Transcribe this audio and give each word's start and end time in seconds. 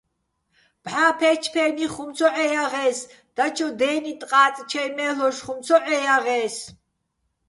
ბჵა 0.83 1.07
ფე́ჩფე́ნიხ 1.19 1.91
ხუმ 1.95 2.09
ცო 2.17 2.27
ჺეჲაღე́ს, 2.35 2.97
დაჩო 3.35 3.67
დე́ნი 3.79 4.13
ტყაწ 4.21 4.55
ჩაჲ 4.69 4.89
მე́ლ'ოშ 4.97 5.37
ხუმ 5.45 5.59
ცო 5.65 5.77
ჺეჲაღე́ს. 5.87 6.55